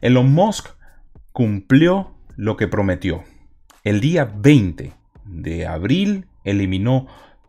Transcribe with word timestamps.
Elon 0.00 0.32
Musk 0.32 0.70
cumplió 1.32 2.12
lo 2.36 2.56
que 2.56 2.68
prometió. 2.68 3.24
El 3.84 4.00
día 4.00 4.24
20 4.24 4.92
de 5.24 5.66
abril 5.66 6.26
eliminó 6.44 7.06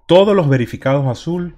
todos 0.07 0.36
los 0.36 0.49
verificados 0.49 1.07
azul 1.07 1.55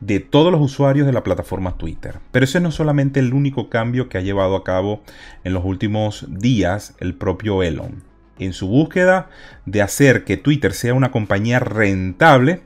de 0.00 0.20
todos 0.20 0.52
los 0.52 0.60
usuarios 0.60 1.06
de 1.06 1.12
la 1.12 1.22
plataforma 1.22 1.78
Twitter. 1.78 2.18
Pero 2.30 2.44
ese 2.44 2.60
no 2.60 2.68
es 2.68 2.74
solamente 2.74 3.20
el 3.20 3.32
único 3.32 3.70
cambio 3.70 4.08
que 4.08 4.18
ha 4.18 4.22
llevado 4.22 4.56
a 4.56 4.64
cabo 4.64 5.02
en 5.44 5.54
los 5.54 5.64
últimos 5.64 6.26
días 6.28 6.94
el 6.98 7.14
propio 7.14 7.62
Elon. 7.62 8.02
En 8.38 8.52
su 8.52 8.66
búsqueda 8.66 9.30
de 9.64 9.82
hacer 9.82 10.24
que 10.24 10.36
Twitter 10.36 10.72
sea 10.72 10.94
una 10.94 11.12
compañía 11.12 11.60
rentable, 11.60 12.62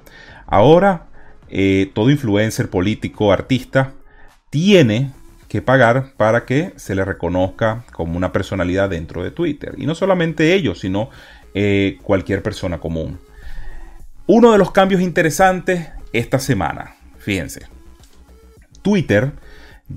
ahora 0.47 1.09
eh, 1.51 1.91
todo 1.95 2.11
influencer, 2.11 2.71
político, 2.71 3.33
artista, 3.33 3.93
tiene 4.51 5.13
que 5.49 5.63
pagar 5.63 6.13
para 6.17 6.45
que 6.45 6.73
se 6.77 6.95
le 6.95 7.05
reconozca 7.05 7.85
como 7.93 8.17
una 8.17 8.33
personalidad 8.33 8.91
dentro 8.91 9.25
de 9.25 9.31
Twitter. 9.31 9.75
Y 9.79 9.87
no 9.87 9.95
solamente 9.95 10.55
ellos, 10.55 10.81
sino 10.81 11.11
eh, 11.55 11.99
cualquier 12.03 12.43
persona 12.43 12.79
común. 12.79 13.19
Uno 14.27 14.53
de 14.53 14.59
los 14.59 14.71
cambios 14.73 15.01
interesantes 15.01 15.89
esta 16.13 16.39
semana, 16.39 16.97
fíjense, 17.19 17.67
Twitter 18.83 19.33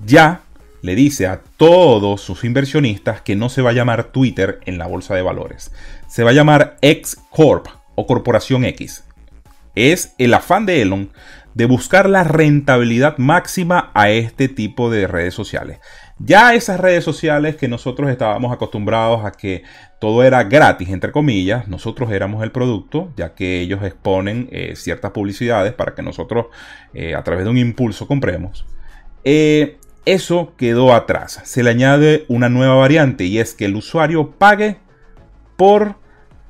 ya 0.05 0.41
le 0.81 0.95
dice 0.95 1.27
a 1.27 1.41
todos 1.57 2.21
sus 2.21 2.43
inversionistas 2.43 3.21
que 3.21 3.35
no 3.35 3.49
se 3.49 3.61
va 3.61 3.71
a 3.71 3.73
llamar 3.73 4.05
Twitter 4.05 4.59
en 4.65 4.77
la 4.77 4.87
bolsa 4.87 5.15
de 5.15 5.21
valores. 5.21 5.71
Se 6.07 6.23
va 6.23 6.31
a 6.31 6.33
llamar 6.33 6.77
X 6.81 7.17
Corp 7.29 7.67
o 7.95 8.07
Corporación 8.07 8.65
X. 8.65 9.03
Es 9.75 10.13
el 10.17 10.33
afán 10.33 10.65
de 10.65 10.81
Elon 10.81 11.11
de 11.53 11.65
buscar 11.65 12.09
la 12.09 12.23
rentabilidad 12.23 13.17
máxima 13.17 13.91
a 13.93 14.09
este 14.09 14.47
tipo 14.47 14.89
de 14.89 15.07
redes 15.07 15.33
sociales. 15.33 15.79
Ya 16.17 16.53
esas 16.53 16.79
redes 16.79 17.03
sociales 17.03 17.55
que 17.55 17.67
nosotros 17.67 18.09
estábamos 18.09 18.53
acostumbrados 18.53 19.25
a 19.25 19.31
que 19.31 19.63
todo 19.99 20.23
era 20.23 20.43
gratis, 20.43 20.89
entre 20.89 21.11
comillas, 21.11 21.67
nosotros 21.67 22.11
éramos 22.11 22.43
el 22.43 22.51
producto, 22.51 23.11
ya 23.17 23.33
que 23.33 23.59
ellos 23.61 23.83
exponen 23.83 24.47
eh, 24.51 24.75
ciertas 24.75 25.11
publicidades 25.11 25.73
para 25.73 25.95
que 25.95 26.03
nosotros 26.03 26.47
eh, 26.93 27.15
a 27.15 27.23
través 27.23 27.43
de 27.45 27.49
un 27.49 27.57
impulso 27.57 28.07
compremos. 28.07 28.65
Eh, 29.23 29.77
eso 30.05 30.53
quedó 30.57 30.93
atrás. 30.93 31.41
Se 31.43 31.63
le 31.63 31.69
añade 31.69 32.25
una 32.27 32.49
nueva 32.49 32.75
variante 32.75 33.25
y 33.25 33.39
es 33.39 33.53
que 33.53 33.65
el 33.65 33.75
usuario 33.75 34.31
pague 34.31 34.77
por 35.57 35.95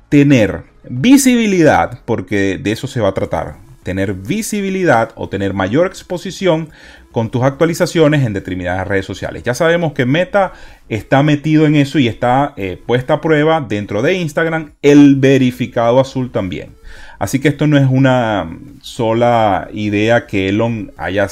tener 0.08 0.64
visibilidad, 0.84 2.02
porque 2.04 2.58
de 2.58 2.72
eso 2.72 2.86
se 2.86 3.00
va 3.00 3.08
a 3.08 3.14
tratar 3.14 3.61
tener 3.82 4.14
visibilidad 4.14 5.10
o 5.16 5.28
tener 5.28 5.54
mayor 5.54 5.86
exposición 5.86 6.70
con 7.10 7.30
tus 7.30 7.42
actualizaciones 7.42 8.24
en 8.24 8.32
determinadas 8.32 8.86
redes 8.88 9.04
sociales. 9.04 9.42
Ya 9.42 9.54
sabemos 9.54 9.92
que 9.92 10.06
Meta 10.06 10.52
está 10.88 11.22
metido 11.22 11.66
en 11.66 11.76
eso 11.76 11.98
y 11.98 12.08
está 12.08 12.54
eh, 12.56 12.80
puesta 12.86 13.14
a 13.14 13.20
prueba 13.20 13.60
dentro 13.60 14.02
de 14.02 14.14
Instagram 14.14 14.72
el 14.82 15.16
verificado 15.16 16.00
azul 16.00 16.32
también. 16.32 16.74
Así 17.18 17.38
que 17.38 17.48
esto 17.48 17.66
no 17.66 17.78
es 17.78 17.86
una 17.88 18.50
sola 18.80 19.68
idea 19.72 20.26
que 20.26 20.48
Elon 20.48 20.92
haya 20.96 21.28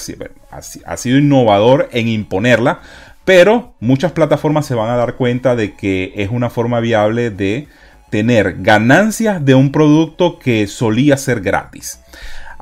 ha 0.53 0.97
sido 0.97 1.19
innovador 1.19 1.89
en 1.92 2.09
imponerla, 2.09 2.81
pero 3.25 3.75
muchas 3.81 4.12
plataformas 4.12 4.67
se 4.67 4.75
van 4.75 4.91
a 4.91 4.97
dar 4.97 5.14
cuenta 5.14 5.57
de 5.57 5.75
que 5.75 6.12
es 6.17 6.31
una 6.31 6.51
forma 6.51 6.81
viable 6.81 7.31
de 7.31 7.69
tener 8.11 8.57
ganancias 8.62 9.45
de 9.45 9.55
un 9.55 9.73
producto 9.73 10.39
que 10.39 10.67
solía 10.67 11.17
ser 11.17 11.41
gratis. 11.41 12.01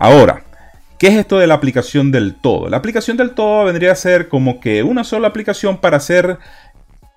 Ahora, 0.01 0.45
¿qué 0.97 1.09
es 1.09 1.15
esto 1.15 1.39
de 1.39 1.49
la 1.49 1.55
aplicación 1.55 2.13
del 2.13 2.37
todo? 2.37 2.69
La 2.69 2.77
aplicación 2.77 3.17
del 3.17 3.33
todo 3.33 3.65
vendría 3.65 3.91
a 3.91 3.97
ser 3.97 4.29
como 4.29 4.61
que 4.61 4.85
una 4.85 5.03
sola 5.03 5.27
aplicación 5.27 5.79
para 5.79 5.97
hacer 5.97 6.39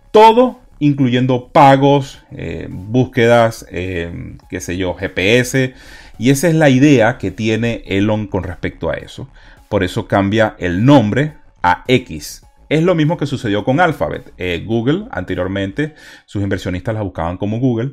todo, 0.10 0.60
incluyendo 0.80 1.50
pagos, 1.50 2.24
eh, 2.32 2.68
búsquedas, 2.72 3.68
eh, 3.70 4.36
qué 4.50 4.60
sé 4.60 4.78
yo, 4.78 4.96
GPS. 4.96 5.76
Y 6.18 6.32
esa 6.32 6.48
es 6.48 6.56
la 6.56 6.70
idea 6.70 7.20
que 7.20 7.30
tiene 7.30 7.84
Elon 7.86 8.26
con 8.26 8.44
respecto 8.44 8.90
a 8.90 8.96
eso. 8.96 9.30
Por 9.70 9.84
eso 9.84 10.08
cambia 10.08 10.56
el 10.58 10.84
nombre 10.84 11.34
a 11.62 11.84
X. 11.88 12.44
Es 12.68 12.82
lo 12.82 12.96
mismo 12.96 13.16
que 13.18 13.28
sucedió 13.28 13.64
con 13.64 13.80
Alphabet. 13.80 14.34
Eh, 14.38 14.64
Google, 14.66 15.06
anteriormente, 15.12 15.94
sus 16.26 16.42
inversionistas 16.42 16.96
la 16.96 17.04
buscaban 17.04 17.38
como 17.38 17.60
Google. 17.60 17.92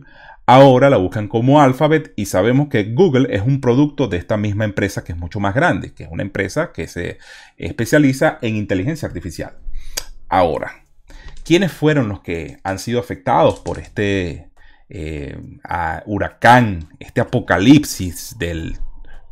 Ahora 0.50 0.88
la 0.88 0.96
buscan 0.96 1.28
como 1.28 1.60
Alphabet 1.60 2.14
y 2.16 2.24
sabemos 2.24 2.68
que 2.68 2.84
Google 2.84 3.28
es 3.36 3.42
un 3.42 3.60
producto 3.60 4.08
de 4.08 4.16
esta 4.16 4.38
misma 4.38 4.64
empresa 4.64 5.04
que 5.04 5.12
es 5.12 5.18
mucho 5.18 5.40
más 5.40 5.54
grande, 5.54 5.92
que 5.92 6.04
es 6.04 6.08
una 6.10 6.22
empresa 6.22 6.72
que 6.72 6.88
se 6.88 7.18
especializa 7.58 8.38
en 8.40 8.56
inteligencia 8.56 9.06
artificial. 9.06 9.58
Ahora, 10.26 10.84
¿quiénes 11.44 11.70
fueron 11.70 12.08
los 12.08 12.20
que 12.20 12.60
han 12.64 12.78
sido 12.78 12.98
afectados 12.98 13.60
por 13.60 13.78
este 13.78 14.48
eh, 14.88 15.38
huracán, 16.06 16.88
este 16.98 17.20
apocalipsis 17.20 18.38
del 18.38 18.78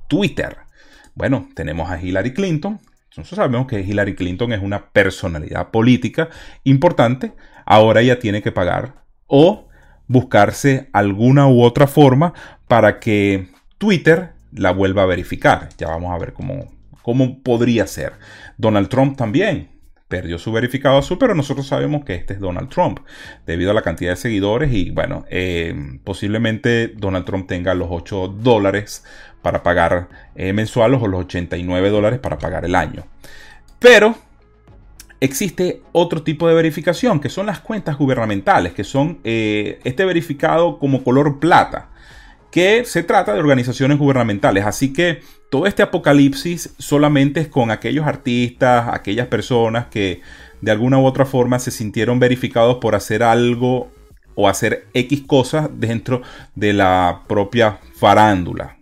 Twitter? 0.09 0.59
Bueno, 1.15 1.49
tenemos 1.55 1.91
a 1.91 1.99
Hillary 1.99 2.35
Clinton. 2.35 2.79
Nosotros 3.17 3.37
sabemos 3.37 3.67
que 3.67 3.81
Hillary 3.81 4.17
Clinton 4.17 4.53
es 4.53 4.61
una 4.61 4.91
personalidad 4.91 5.71
política 5.71 6.29
importante. 6.65 7.33
Ahora 7.65 8.03
ella 8.03 8.19
tiene 8.19 8.43
que 8.43 8.53
pagar 8.53 9.07
o 9.29 9.66
buscarse 10.09 10.89
alguna 10.93 11.47
u 11.49 11.63
otra 11.63 11.87
forma 11.87 12.33
para 12.69 13.01
que 13.01 13.49
Twitter 13.79 14.33
la 14.53 14.73
vuelva 14.73 15.03
a 15.03 15.07
verificar. 15.07 15.69
Ya 15.79 15.89
vamos 15.89 16.15
a 16.15 16.19
ver 16.19 16.33
cómo, 16.33 16.73
cómo 17.03 17.43
podría 17.43 17.87
ser. 17.87 18.15
Donald 18.57 18.89
Trump 18.89 19.17
también 19.17 19.77
perdió 20.09 20.39
su 20.39 20.53
verificado 20.53 20.99
azul, 20.99 21.19
pero 21.19 21.35
nosotros 21.35 21.67
sabemos 21.67 22.05
que 22.05 22.15
este 22.15 22.35
es 22.35 22.41
Donald 22.41 22.69
Trump, 22.69 23.01
debido 23.45 23.73
a 23.73 23.75
la 23.75 23.83
cantidad 23.83 24.13
de 24.13 24.17
seguidores 24.17 24.73
y 24.73 24.91
bueno, 24.91 25.25
eh, 25.31 25.75
posiblemente 26.05 26.89
Donald 26.89 27.25
Trump 27.25 27.49
tenga 27.49 27.75
los 27.75 27.89
8 27.91 28.29
dólares 28.41 29.05
para 29.43 29.63
pagar 29.63 30.09
eh, 30.37 30.53
mensuales 30.53 31.03
o 31.03 31.09
los 31.09 31.25
89 31.25 31.91
dólares 31.91 32.21
para 32.21 32.39
pagar 32.39 32.65
el 32.65 32.75
año. 32.75 33.05
Pero 33.79 34.17
existe 35.21 35.83
otro 35.93 36.23
tipo 36.23 36.49
de 36.49 36.55
verificación, 36.55 37.21
que 37.21 37.29
son 37.29 37.47
las 37.47 37.61
cuentas 37.61 37.97
gubernamentales, 37.97 38.73
que 38.73 38.85
son 38.85 39.19
eh, 39.25 39.81
este 39.85 40.05
verificado 40.05 40.79
como 40.79 41.03
color 41.03 41.39
plata, 41.39 41.89
que 42.51 42.85
se 42.85 43.03
trata 43.03 43.33
de 43.35 43.41
organizaciones 43.41 43.99
gubernamentales. 43.99 44.65
Así 44.65 44.93
que 44.93 45.21
todo 45.51 45.67
este 45.67 45.83
apocalipsis 45.83 46.75
solamente 46.79 47.41
es 47.41 47.49
con 47.49 47.71
aquellos 47.71 48.07
artistas, 48.07 48.89
aquellas 48.93 49.29
personas 49.29 49.87
que 49.87 50.21
de 50.61 50.71
alguna 50.71 50.99
u 50.99 51.05
otra 51.05 51.27
forma 51.27 51.59
se 51.59 51.71
sintieron 51.71 52.19
verificados 52.19 52.77
por 52.77 52.95
hacer 52.95 53.23
algo 53.23 53.91
o 54.35 54.49
hacer 54.49 54.87
X 54.95 55.23
cosas 55.27 55.69
dentro 55.73 56.23
de 56.55 56.73
la 56.73 57.23
propia 57.27 57.79
farándula. 57.95 58.77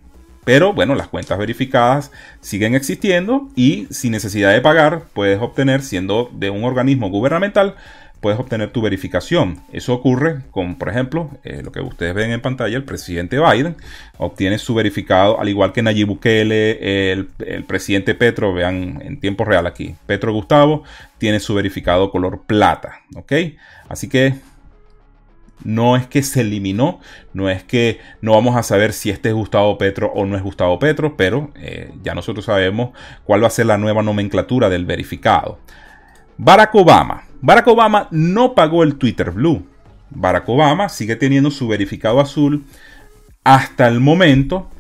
Pero 0.45 0.73
bueno, 0.73 0.95
las 0.95 1.09
cuentas 1.09 1.39
verificadas 1.39 2.13
siguen 2.41 2.75
existiendo 2.75 3.49
y 3.57 3.87
sin 3.91 4.13
necesidad 4.13 4.53
de 4.53 4.61
pagar 4.61 5.03
puedes 5.13 5.41
obtener, 5.41 5.83
siendo 5.83 6.31
de 6.33 6.51
un 6.51 6.65
organismo 6.65 7.09
gubernamental, 7.09 7.77
puedes 8.25 8.41
obtener 8.41 8.71
tu 8.71 8.81
verificación. 8.81 9.61
Eso 9.71 9.93
ocurre 9.93 10.41
con, 10.51 10.77
por 10.77 10.89
ejemplo, 10.89 11.29
eh, 11.45 11.61
lo 11.63 11.73
que 11.73 11.81
ustedes 11.81 12.15
ven 12.15 12.31
en 12.31 12.41
pantalla, 12.41 12.75
el 12.75 12.85
presidente 12.85 13.39
Biden 13.39 13.77
obtiene 14.17 14.59
su 14.59 14.75
verificado, 14.75 15.39
al 15.39 15.51
igual 15.51 15.75
que 15.75 15.83
Nayib 15.83 16.07
Bukele, 16.07 17.13
el, 17.13 17.29
el 17.45 17.65
presidente 17.65 18.15
Petro, 18.15 18.55
vean 18.55 19.03
en 19.05 19.21
tiempo 19.21 19.45
real 19.45 19.67
aquí, 19.67 19.95
Petro 20.07 20.33
Gustavo 20.33 20.85
tiene 21.19 21.39
su 21.39 21.55
verificado 21.55 22.11
color 22.11 22.45
plata, 22.47 23.03
¿ok? 23.15 23.33
Así 23.91 24.09
que 24.09 24.35
no 25.65 25.97
es 25.97 26.07
que 26.07 26.23
se 26.23 26.43
eliminó, 26.43 27.01
no 27.33 27.51
es 27.51 27.65
que 27.65 28.01
no 28.21 28.33
vamos 28.33 28.57
a 28.57 28.63
saber 28.63 28.93
si 28.93 29.11
este 29.11 29.31
es 29.31 29.35
Gustavo 29.35 29.77
Petro 29.79 30.13
o 30.15 30.27
no 30.27 30.37
es 30.37 30.43
Gustavo 30.43 30.79
Petro, 30.79 31.17
pero 31.17 31.51
eh, 31.57 31.93
ya 32.03 32.15
nosotros 32.15 32.45
sabemos 32.45 32.91
cuál 33.25 33.43
va 33.43 33.49
a 33.49 33.51
ser 33.51 33.67
la 33.67 33.79
nueva 33.79 34.03
nomenclatura 34.03 34.69
del 34.69 34.85
verificado. 34.85 35.59
Barack 36.37 36.75
Obama. 36.75 37.25
Barack 37.41 37.67
Obama 37.69 38.09
no 38.11 38.55
pagó 38.55 38.83
el 38.83 38.97
Twitter 38.97 39.31
Blue. 39.31 39.67
Barack 40.11 40.49
Obama 40.49 40.89
sigue 40.89 41.17
teniendo 41.17 41.51
su 41.51 41.67
verificado 41.67 42.21
azul 42.21 42.65
hasta 43.43 43.89
el 43.89 44.01
momento, 44.01 44.71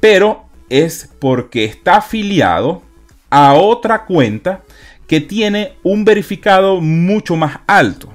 pero 0.00 0.46
es 0.68 1.10
porque 1.18 1.64
está 1.64 1.96
afiliado 1.96 2.82
a 3.30 3.54
otra 3.54 4.04
cuenta 4.04 4.62
que 5.06 5.20
tiene 5.20 5.74
un 5.82 6.04
verificado 6.04 6.80
mucho 6.80 7.36
más 7.36 7.60
alto. 7.66 8.12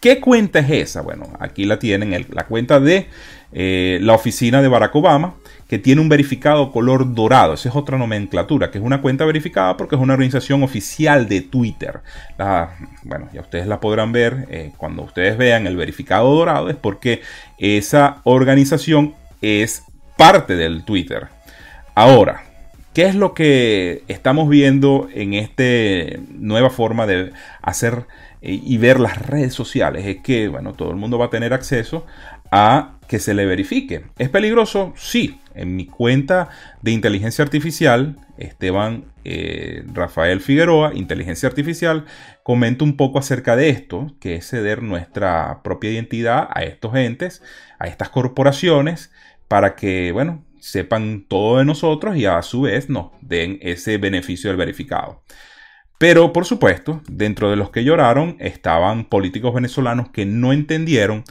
¿Qué 0.00 0.20
cuenta 0.20 0.60
es 0.60 0.70
esa? 0.70 1.02
Bueno, 1.02 1.28
aquí 1.40 1.64
la 1.64 1.78
tienen, 1.78 2.26
la 2.30 2.46
cuenta 2.46 2.78
de 2.78 3.08
eh, 3.52 3.98
la 4.00 4.14
oficina 4.14 4.62
de 4.62 4.68
Barack 4.68 4.94
Obama, 4.94 5.34
que 5.68 5.78
tiene 5.78 6.00
un 6.00 6.08
verificado 6.08 6.70
color 6.70 7.14
dorado. 7.14 7.54
Esa 7.54 7.68
es 7.68 7.74
otra 7.74 7.98
nomenclatura, 7.98 8.70
que 8.70 8.78
es 8.78 8.84
una 8.84 9.02
cuenta 9.02 9.24
verificada 9.24 9.76
porque 9.76 9.96
es 9.96 10.00
una 10.00 10.14
organización 10.14 10.62
oficial 10.62 11.28
de 11.28 11.40
Twitter. 11.40 12.00
bueno, 13.02 13.28
ya 13.32 13.40
ustedes 13.40 13.66
la 13.66 13.80
podrán 13.80 14.12
ver 14.12 14.46
eh, 14.50 14.72
cuando 14.76 15.02
ustedes 15.02 15.36
vean 15.36 15.66
el 15.66 15.76
verificado 15.76 16.32
dorado, 16.32 16.70
es 16.70 16.76
porque 16.76 17.22
esa 17.58 18.20
organización 18.22 19.14
es 19.42 19.82
parte 20.16 20.54
del 20.54 20.84
Twitter. 20.84 21.26
Ahora, 21.94 22.44
¿qué 22.94 23.06
es 23.06 23.14
lo 23.14 23.34
que 23.34 24.02
estamos 24.08 24.48
viendo 24.48 25.08
en 25.14 25.34
esta 25.34 26.18
nueva 26.30 26.70
forma 26.70 27.06
de 27.06 27.32
hacer 27.62 28.06
y 28.40 28.76
ver 28.78 29.00
las 29.00 29.18
redes 29.18 29.52
sociales 29.52 30.06
es 30.06 30.18
que, 30.18 30.48
bueno, 30.48 30.72
todo 30.72 30.90
el 30.90 30.96
mundo 30.96 31.18
va 31.18 31.26
a 31.26 31.30
tener 31.30 31.52
acceso 31.52 32.06
a 32.50 32.98
que 33.08 33.18
se 33.18 33.34
le 33.34 33.46
verifique. 33.46 34.04
¿Es 34.18 34.28
peligroso? 34.28 34.92
Sí. 34.96 35.40
En 35.54 35.74
mi 35.74 35.86
cuenta 35.86 36.50
de 36.82 36.92
inteligencia 36.92 37.42
artificial, 37.42 38.16
Esteban 38.36 39.06
eh, 39.24 39.82
Rafael 39.92 40.40
Figueroa, 40.40 40.94
inteligencia 40.94 41.48
artificial, 41.48 42.04
comento 42.44 42.84
un 42.84 42.96
poco 42.96 43.18
acerca 43.18 43.56
de 43.56 43.70
esto, 43.70 44.14
que 44.20 44.36
es 44.36 44.48
ceder 44.48 44.82
nuestra 44.82 45.62
propia 45.64 45.90
identidad 45.90 46.48
a 46.54 46.62
estos 46.62 46.94
entes, 46.94 47.42
a 47.80 47.88
estas 47.88 48.08
corporaciones, 48.10 49.10
para 49.48 49.74
que, 49.74 50.12
bueno, 50.12 50.44
sepan 50.60 51.26
todo 51.28 51.58
de 51.58 51.64
nosotros 51.64 52.16
y 52.16 52.26
a 52.26 52.42
su 52.42 52.62
vez 52.62 52.88
nos 52.88 53.10
den 53.20 53.58
ese 53.62 53.98
beneficio 53.98 54.50
del 54.50 54.56
verificado. 54.56 55.22
Pero 55.98 56.32
por 56.32 56.44
supuesto, 56.44 57.02
dentro 57.08 57.50
de 57.50 57.56
los 57.56 57.70
que 57.70 57.84
lloraron 57.84 58.36
estaban 58.38 59.04
políticos 59.04 59.52
venezolanos 59.54 60.10
que 60.10 60.24
no 60.24 60.52
entendieron 60.52 61.24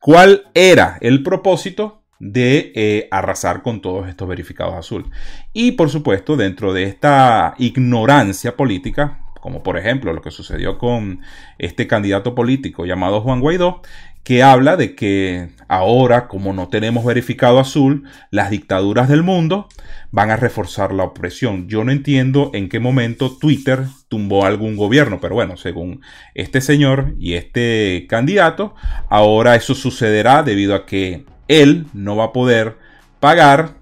cuál 0.00 0.46
era 0.54 0.98
el 1.00 1.22
propósito 1.22 2.02
de 2.18 2.72
eh, 2.74 3.08
arrasar 3.10 3.62
con 3.62 3.82
todos 3.82 4.08
estos 4.08 4.26
verificados 4.26 4.74
azul. 4.74 5.10
Y 5.52 5.72
por 5.72 5.90
supuesto, 5.90 6.36
dentro 6.36 6.72
de 6.72 6.84
esta 6.84 7.54
ignorancia 7.58 8.56
política, 8.56 9.25
como 9.46 9.62
por 9.62 9.78
ejemplo 9.78 10.12
lo 10.12 10.22
que 10.22 10.32
sucedió 10.32 10.76
con 10.76 11.20
este 11.56 11.86
candidato 11.86 12.34
político 12.34 12.84
llamado 12.84 13.20
Juan 13.20 13.38
Guaidó, 13.38 13.80
que 14.24 14.42
habla 14.42 14.76
de 14.76 14.96
que 14.96 15.50
ahora, 15.68 16.26
como 16.26 16.52
no 16.52 16.66
tenemos 16.66 17.04
verificado 17.04 17.60
azul, 17.60 18.02
las 18.32 18.50
dictaduras 18.50 19.08
del 19.08 19.22
mundo 19.22 19.68
van 20.10 20.32
a 20.32 20.36
reforzar 20.36 20.92
la 20.92 21.04
opresión. 21.04 21.68
Yo 21.68 21.84
no 21.84 21.92
entiendo 21.92 22.50
en 22.54 22.68
qué 22.68 22.80
momento 22.80 23.38
Twitter 23.38 23.84
tumbó 24.08 24.46
algún 24.46 24.76
gobierno, 24.76 25.20
pero 25.20 25.36
bueno, 25.36 25.56
según 25.56 26.00
este 26.34 26.60
señor 26.60 27.14
y 27.16 27.34
este 27.34 28.06
candidato, 28.08 28.74
ahora 29.08 29.54
eso 29.54 29.76
sucederá 29.76 30.42
debido 30.42 30.74
a 30.74 30.86
que 30.86 31.24
él 31.46 31.86
no 31.92 32.16
va 32.16 32.24
a 32.24 32.32
poder 32.32 32.78
pagar 33.20 33.74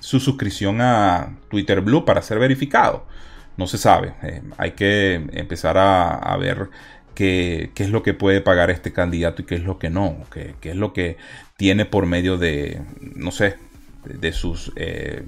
su 0.00 0.20
suscripción 0.20 0.82
a 0.82 1.38
Twitter 1.48 1.80
Blue 1.80 2.04
para 2.04 2.20
ser 2.20 2.38
verificado. 2.38 3.06
No 3.56 3.66
se 3.66 3.78
sabe. 3.78 4.14
Eh, 4.22 4.42
hay 4.58 4.72
que 4.72 5.14
empezar 5.32 5.76
a 5.78 6.36
ver 6.38 6.70
qué, 7.14 7.70
es 7.76 7.90
lo 7.90 8.02
que 8.02 8.14
puede 8.14 8.40
pagar 8.40 8.70
este 8.70 8.92
candidato 8.92 9.42
y 9.42 9.44
qué 9.44 9.56
es 9.56 9.64
lo 9.64 9.78
que 9.78 9.90
no, 9.90 10.16
qué, 10.32 10.54
es 10.62 10.76
lo 10.76 10.92
que 10.92 11.16
tiene 11.56 11.84
por 11.84 12.06
medio 12.06 12.38
de, 12.38 12.80
no 13.00 13.30
sé, 13.30 13.56
de, 14.04 14.32
sus 14.32 14.72
eh, 14.76 15.22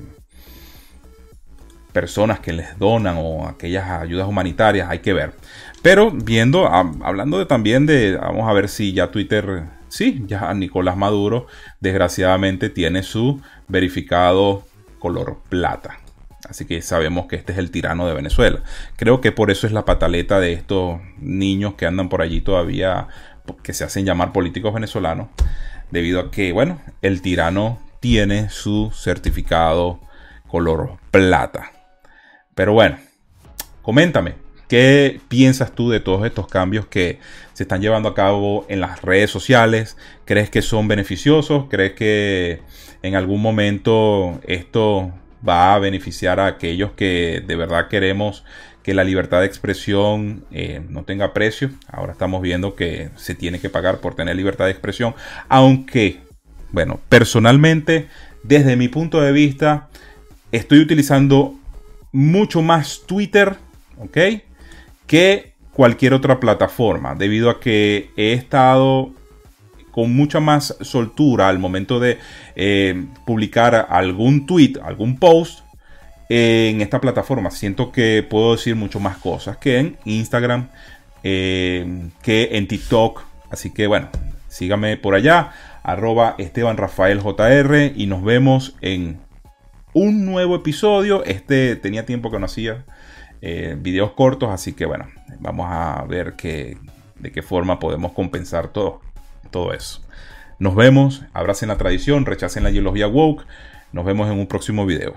personas 1.92 2.40
que 2.40 2.52
les 2.52 2.78
donan 2.78 3.16
o 3.18 3.46
aquellas 3.46 3.88
ayudas 3.90 4.26
humanitarias, 4.26 4.88
hay 4.90 5.00
que 5.00 5.12
ver. 5.12 5.34
Pero 5.82 6.10
viendo, 6.10 6.66
hablando 6.66 7.38
de, 7.38 7.46
también 7.46 7.86
de, 7.86 8.16
vamos 8.16 8.48
a 8.48 8.52
ver 8.52 8.68
si 8.68 8.92
ya 8.92 9.10
Twitter, 9.10 9.64
sí, 9.88 10.24
ya 10.26 10.52
Nicolás 10.54 10.96
Maduro 10.96 11.46
desgraciadamente 11.80 12.70
tiene 12.70 13.02
su 13.02 13.40
verificado 13.68 14.64
color 14.98 15.38
plata. 15.48 16.03
Así 16.48 16.66
que 16.66 16.82
sabemos 16.82 17.26
que 17.26 17.36
este 17.36 17.52
es 17.52 17.58
el 17.58 17.70
tirano 17.70 18.06
de 18.06 18.14
Venezuela. 18.14 18.62
Creo 18.96 19.20
que 19.20 19.32
por 19.32 19.50
eso 19.50 19.66
es 19.66 19.72
la 19.72 19.84
pataleta 19.84 20.40
de 20.40 20.52
estos 20.52 21.00
niños 21.18 21.74
que 21.74 21.86
andan 21.86 22.08
por 22.08 22.22
allí 22.22 22.40
todavía, 22.40 23.08
que 23.62 23.72
se 23.72 23.84
hacen 23.84 24.04
llamar 24.04 24.32
políticos 24.32 24.74
venezolanos, 24.74 25.28
debido 25.90 26.20
a 26.20 26.30
que, 26.30 26.52
bueno, 26.52 26.80
el 27.02 27.22
tirano 27.22 27.78
tiene 28.00 28.50
su 28.50 28.90
certificado 28.94 30.00
color 30.48 30.98
plata. 31.10 31.72
Pero 32.54 32.74
bueno, 32.74 32.98
coméntame, 33.82 34.34
¿qué 34.68 35.20
piensas 35.28 35.72
tú 35.72 35.90
de 35.90 36.00
todos 36.00 36.26
estos 36.26 36.46
cambios 36.46 36.86
que 36.86 37.18
se 37.54 37.62
están 37.64 37.80
llevando 37.80 38.08
a 38.10 38.14
cabo 38.14 38.66
en 38.68 38.80
las 38.80 39.02
redes 39.02 39.30
sociales? 39.30 39.96
¿Crees 40.24 40.50
que 40.50 40.62
son 40.62 40.88
beneficiosos? 40.88 41.66
¿Crees 41.70 41.94
que 41.94 42.60
en 43.02 43.16
algún 43.16 43.40
momento 43.40 44.40
esto 44.46 45.12
va 45.46 45.74
a 45.74 45.78
beneficiar 45.78 46.40
a 46.40 46.46
aquellos 46.46 46.92
que 46.92 47.42
de 47.46 47.56
verdad 47.56 47.88
queremos 47.88 48.44
que 48.82 48.94
la 48.94 49.02
libertad 49.02 49.40
de 49.40 49.46
expresión 49.46 50.44
eh, 50.52 50.82
no 50.90 51.04
tenga 51.04 51.32
precio. 51.32 51.70
Ahora 51.90 52.12
estamos 52.12 52.42
viendo 52.42 52.76
que 52.76 53.10
se 53.16 53.34
tiene 53.34 53.58
que 53.58 53.70
pagar 53.70 53.98
por 53.98 54.14
tener 54.14 54.36
libertad 54.36 54.66
de 54.66 54.72
expresión, 54.72 55.14
aunque, 55.48 56.20
bueno, 56.70 57.00
personalmente, 57.08 58.08
desde 58.42 58.76
mi 58.76 58.88
punto 58.88 59.22
de 59.22 59.32
vista, 59.32 59.88
estoy 60.52 60.80
utilizando 60.80 61.54
mucho 62.12 62.60
más 62.60 63.04
Twitter, 63.06 63.56
¿ok? 63.98 64.18
Que 65.06 65.54
cualquier 65.72 66.12
otra 66.12 66.38
plataforma, 66.38 67.14
debido 67.14 67.48
a 67.48 67.60
que 67.60 68.10
he 68.16 68.34
estado 68.34 69.12
con 69.94 70.12
mucha 70.12 70.40
más 70.40 70.76
soltura 70.80 71.48
al 71.48 71.60
momento 71.60 72.00
de 72.00 72.18
eh, 72.56 73.06
publicar 73.24 73.86
algún 73.88 74.44
tweet, 74.44 74.72
algún 74.82 75.20
post 75.20 75.60
en 76.28 76.80
esta 76.80 77.00
plataforma. 77.00 77.52
Siento 77.52 77.92
que 77.92 78.26
puedo 78.28 78.56
decir 78.56 78.74
mucho 78.74 78.98
más 78.98 79.18
cosas 79.18 79.56
que 79.58 79.78
en 79.78 79.96
Instagram, 80.04 80.68
eh, 81.22 82.08
que 82.22 82.48
en 82.56 82.66
TikTok. 82.66 83.22
Así 83.50 83.72
que 83.72 83.86
bueno, 83.86 84.08
sígame 84.48 84.96
por 84.96 85.14
allá, 85.14 85.52
arroba 85.84 86.34
Esteban 86.38 86.76
Rafael 86.76 87.20
y 87.94 88.06
nos 88.06 88.24
vemos 88.24 88.74
en 88.80 89.20
un 89.92 90.26
nuevo 90.26 90.56
episodio. 90.56 91.24
Este 91.24 91.76
tenía 91.76 92.04
tiempo 92.04 92.32
que 92.32 92.40
no 92.40 92.46
hacía 92.46 92.84
eh, 93.42 93.76
videos 93.78 94.10
cortos, 94.10 94.50
así 94.50 94.72
que 94.72 94.86
bueno, 94.86 95.06
vamos 95.38 95.68
a 95.70 96.04
ver 96.08 96.32
que, 96.32 96.78
de 97.14 97.30
qué 97.30 97.42
forma 97.42 97.78
podemos 97.78 98.10
compensar 98.10 98.72
todo 98.72 99.13
todo 99.54 99.72
eso. 99.72 100.00
Nos 100.58 100.74
vemos, 100.74 101.22
abracen 101.32 101.68
la 101.68 101.78
tradición, 101.78 102.26
rechacen 102.26 102.64
la 102.64 102.70
ideología 102.70 103.06
woke. 103.06 103.46
Nos 103.92 104.04
vemos 104.04 104.28
en 104.28 104.36
un 104.40 104.48
próximo 104.48 104.84
video. 104.84 105.14